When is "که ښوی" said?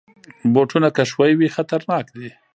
0.95-1.31